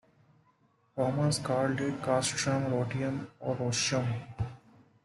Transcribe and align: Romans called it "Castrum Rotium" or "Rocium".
Romans 0.95 1.37
called 1.37 1.79
it 1.79 2.01
"Castrum 2.01 2.71
Rotium" 2.71 3.27
or 3.39 3.55
"Rocium". 3.55 4.23